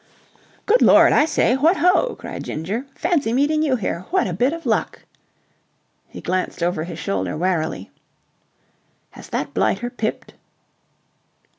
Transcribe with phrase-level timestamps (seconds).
[0.65, 2.87] 4 "Good Lord, I say, what ho!" cried Ginger.
[2.95, 4.07] "Fancy meeting you here.
[4.09, 5.03] What a bit of luck!"
[6.07, 7.91] He glanced over his shoulder warily.
[9.11, 10.33] "Has that blighter pipped?"